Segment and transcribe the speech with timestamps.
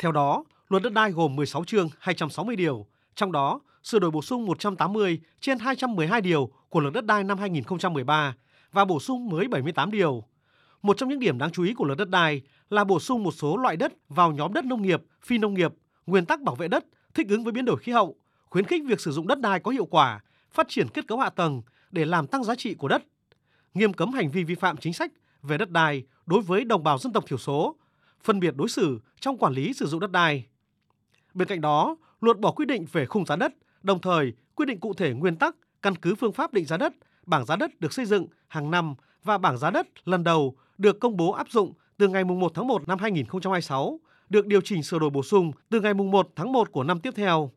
[0.00, 4.22] Theo đó, luật đất đai gồm 16 chương 260 điều, trong đó sửa đổi bổ
[4.22, 8.34] sung 180 trên 212 điều của luật đất đai năm 2013
[8.72, 10.24] và bổ sung mới 78 điều.
[10.82, 13.32] Một trong những điểm đáng chú ý của luật đất đai là bổ sung một
[13.32, 15.72] số loại đất vào nhóm đất nông nghiệp, phi nông nghiệp,
[16.06, 18.16] nguyên tắc bảo vệ đất, thích ứng với biến đổi khí hậu,
[18.50, 20.20] khuyến khích việc sử dụng đất đai có hiệu quả,
[20.50, 23.02] phát triển kết cấu hạ tầng để làm tăng giá trị của đất,
[23.74, 25.12] nghiêm cấm hành vi vi phạm chính sách
[25.42, 27.76] về đất đai đối với đồng bào dân tộc thiểu số,
[28.24, 30.44] phân biệt đối xử trong quản lý sử dụng đất đai.
[31.34, 34.80] Bên cạnh đó, luật bỏ quy định về khung giá đất, đồng thời quy định
[34.80, 36.92] cụ thể nguyên tắc, căn cứ phương pháp định giá đất,
[37.26, 41.00] bảng giá đất được xây dựng hàng năm và bảng giá đất lần đầu được
[41.00, 44.98] công bố áp dụng từ ngày 1 tháng 1 năm 2026, được điều chỉnh sửa
[44.98, 47.50] đổi bổ sung từ ngày 1 tháng 1 của năm tiếp theo.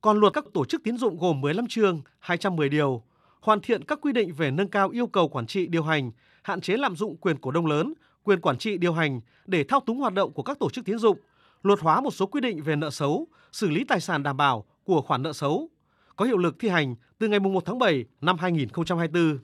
[0.00, 3.02] Còn luật các tổ chức tín dụng gồm 15 chương, 210 điều,
[3.40, 6.10] hoàn thiện các quy định về nâng cao yêu cầu quản trị điều hành,
[6.42, 7.94] hạn chế lạm dụng quyền cổ đông lớn,
[8.26, 10.98] quyền quản trị điều hành để thao túng hoạt động của các tổ chức tín
[10.98, 11.18] dụng,
[11.62, 14.64] luật hóa một số quy định về nợ xấu, xử lý tài sản đảm bảo
[14.84, 15.68] của khoản nợ xấu,
[16.16, 19.38] có hiệu lực thi hành từ ngày 1 tháng 7 năm 2024.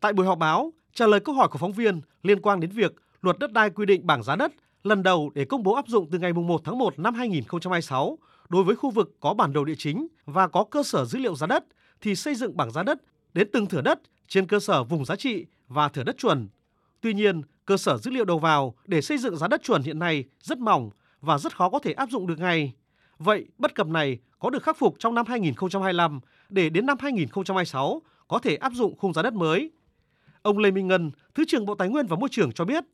[0.00, 2.94] Tại buổi họp báo, trả lời câu hỏi của phóng viên liên quan đến việc
[3.20, 6.08] luật đất đai quy định bảng giá đất lần đầu để công bố áp dụng
[6.10, 9.74] từ ngày 1 tháng 1 năm 2026 đối với khu vực có bản đồ địa
[9.78, 11.64] chính và có cơ sở dữ liệu giá đất
[12.00, 12.98] thì xây dựng bảng giá đất
[13.34, 16.48] đến từng thửa đất trên cơ sở vùng giá trị và thửa đất chuẩn.
[17.00, 19.98] Tuy nhiên, cơ sở dữ liệu đầu vào để xây dựng giá đất chuẩn hiện
[19.98, 22.72] nay rất mỏng và rất khó có thể áp dụng được ngay.
[23.18, 28.02] Vậy bất cập này có được khắc phục trong năm 2025 để đến năm 2026
[28.28, 29.70] có thể áp dụng khung giá đất mới.
[30.42, 32.84] Ông Lê Minh Ngân, Thứ trưởng Bộ Tài nguyên và Môi trường cho biết,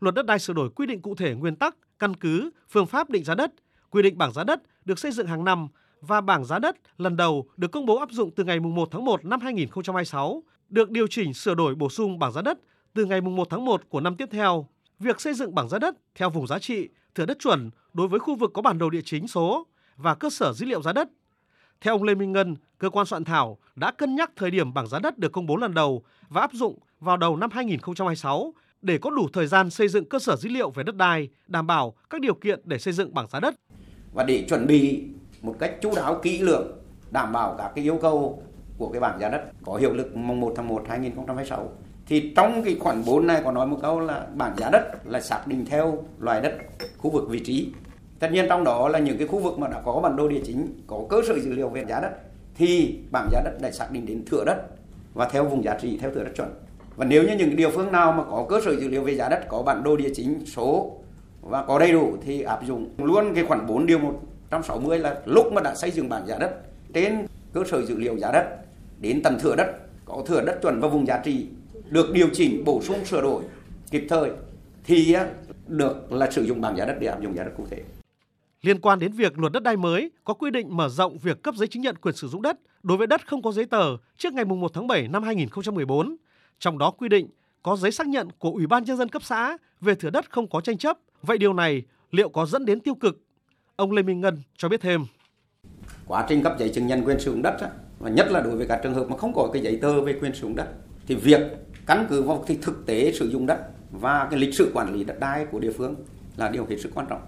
[0.00, 3.10] luật đất đai sửa đổi quy định cụ thể nguyên tắc, căn cứ, phương pháp
[3.10, 3.52] định giá đất,
[3.90, 5.68] quy định bảng giá đất được xây dựng hàng năm
[6.00, 9.04] và bảng giá đất lần đầu được công bố áp dụng từ ngày 1 tháng
[9.04, 12.58] 1 năm 2026, được điều chỉnh sửa đổi bổ sung bảng giá đất
[12.94, 14.66] từ ngày 1 tháng 1 của năm tiếp theo.
[14.98, 18.20] Việc xây dựng bảng giá đất theo vùng giá trị, thửa đất chuẩn đối với
[18.20, 21.08] khu vực có bản đồ địa chính số và cơ sở dữ liệu giá đất.
[21.80, 24.86] Theo ông Lê Minh Ngân, cơ quan soạn thảo đã cân nhắc thời điểm bảng
[24.86, 28.98] giá đất được công bố lần đầu và áp dụng vào đầu năm 2026 để
[28.98, 31.94] có đủ thời gian xây dựng cơ sở dữ liệu về đất đai, đảm bảo
[32.10, 33.54] các điều kiện để xây dựng bảng giá đất.
[34.14, 35.04] Và để chuẩn bị
[35.42, 36.78] một cách chú đáo kỹ lưỡng,
[37.10, 38.42] đảm bảo các cái yêu cầu
[38.78, 41.72] của cái bảng giá đất có hiệu lực mùng 1 tháng 1 2026
[42.12, 45.20] thì trong cái khoản 4 này có nói một câu là bảng giá đất là
[45.20, 46.52] xác định theo loại đất,
[46.98, 47.72] khu vực vị trí.
[48.18, 50.40] Tất nhiên trong đó là những cái khu vực mà đã có bản đồ địa
[50.44, 52.10] chính, có cơ sở dữ liệu về giá đất
[52.54, 54.56] thì bảng giá đất đã xác định đến thửa đất
[55.14, 56.48] và theo vùng giá trị theo thửa đất chuẩn.
[56.96, 59.28] Và nếu như những địa phương nào mà có cơ sở dữ liệu về giá
[59.28, 60.92] đất, có bản đồ địa chính số
[61.42, 65.52] và có đầy đủ thì áp dụng luôn cái khoản 4 điều 160 là lúc
[65.52, 66.50] mà đã xây dựng bảng giá đất
[66.92, 68.46] trên cơ sở dữ liệu giá đất
[69.00, 69.66] đến tầng thửa đất
[70.04, 71.46] có thửa đất chuẩn và vùng giá trị
[71.92, 73.42] được điều chỉnh bổ sung sửa đổi
[73.90, 74.30] kịp thời
[74.84, 75.16] thì
[75.66, 77.82] được là sử dụng bảng giá đất để áp dụng giá đất cụ thể.
[78.62, 81.54] Liên quan đến việc luật đất đai mới có quy định mở rộng việc cấp
[81.54, 84.32] giấy chứng nhận quyền sử dụng đất đối với đất không có giấy tờ trước
[84.32, 86.16] ngày 1 tháng 7 năm 2014,
[86.58, 87.28] trong đó quy định
[87.62, 90.48] có giấy xác nhận của Ủy ban nhân dân cấp xã về thửa đất không
[90.48, 90.98] có tranh chấp.
[91.22, 93.20] Vậy điều này liệu có dẫn đến tiêu cực?
[93.76, 95.04] Ông Lê Minh Ngân cho biết thêm.
[96.06, 97.56] Quá trình cấp giấy chứng nhận quyền sử dụng đất
[97.98, 100.12] và nhất là đối với các trường hợp mà không có cái giấy tờ về
[100.20, 100.68] quyền sử dụng đất
[101.06, 101.40] thì việc
[101.86, 103.58] căn cứ vào cái thực tế sử dụng đất
[103.90, 105.94] và cái lịch sử quản lý đất đai của địa phương
[106.36, 107.20] là điều hết sức quan trọng.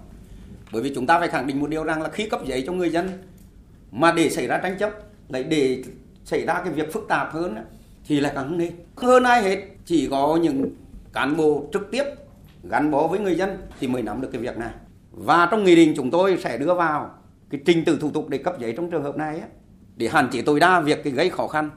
[0.71, 2.73] Bởi vì chúng ta phải khẳng định một điều rằng là khi cấp giấy cho
[2.73, 3.09] người dân
[3.91, 4.91] mà để xảy ra tranh chấp,
[5.29, 5.83] lại để
[6.25, 7.55] xảy ra cái việc phức tạp hơn
[8.07, 10.69] thì lại càng nên hơn ai hết, chỉ có những
[11.13, 12.03] cán bộ trực tiếp
[12.69, 14.71] gắn bó với người dân thì mới nắm được cái việc này
[15.11, 17.11] và trong nghị định chúng tôi sẽ đưa vào
[17.49, 19.41] cái trình tự thủ tục để cấp giấy trong trường hợp này
[19.97, 21.69] để hạn chế tối đa việc cái gây khó khăn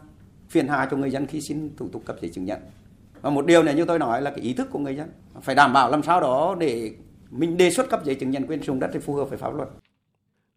[0.49, 2.59] phiền hà cho người dân khi xin thủ tục cấp giấy chứng nhận
[3.23, 5.09] và một điều này như tôi nói là cái ý thức của người dân
[5.43, 6.93] phải đảm bảo làm sao đó để
[7.31, 9.39] mình đề xuất cấp giấy chứng nhận quyền sử dụng đất thì phù hợp với
[9.39, 9.69] pháp luật.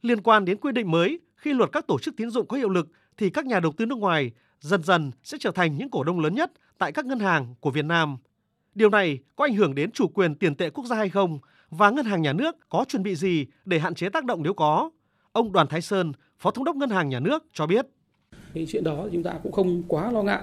[0.01, 2.69] Liên quan đến quy định mới, khi luật các tổ chức tín dụng có hiệu
[2.69, 2.88] lực
[3.18, 6.19] thì các nhà đầu tư nước ngoài dần dần sẽ trở thành những cổ đông
[6.19, 8.18] lớn nhất tại các ngân hàng của Việt Nam.
[8.75, 11.90] Điều này có ảnh hưởng đến chủ quyền tiền tệ quốc gia hay không và
[11.90, 14.89] ngân hàng nhà nước có chuẩn bị gì để hạn chế tác động nếu có?
[15.31, 17.88] Ông Đoàn Thái Sơn, Phó Thống đốc Ngân hàng Nhà nước cho biết.
[18.53, 20.42] Cái chuyện đó, chúng ta cũng không quá lo ngại.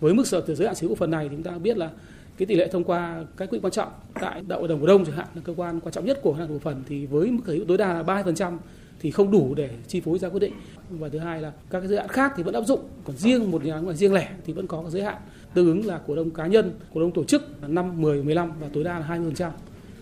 [0.00, 1.90] Với mức sở từ giới hạn sở hữu phần này thì chúng ta biết là
[2.36, 3.88] cái tỷ lệ thông qua các quyết quan trọng
[4.20, 6.32] tại đại hội đồng cổ đông chẳng hạn là cơ quan quan trọng nhất của
[6.32, 8.58] ngân hàng cổ phần, thì với mức sở hữu tối đa là 3%
[9.00, 10.52] thì không đủ để chi phối ra quyết định.
[10.90, 13.50] Và thứ hai là các cái giới hạn khác thì vẫn áp dụng, còn riêng
[13.50, 15.16] một nhà riêng lẻ thì vẫn có cái giới hạn.
[15.54, 18.52] Tương ứng là cổ đông cá nhân, cổ đông tổ chức là năm 10 15
[18.60, 19.50] và tối đa là 20%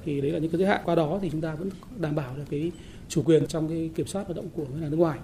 [0.04, 0.80] thì đấy là những cái giới hạn.
[0.84, 2.72] Qua đó thì chúng ta vẫn đảm bảo được cái
[3.08, 5.18] chủ quyền trong cái kiểm soát hoạt động của ngân hàng nước ngoài.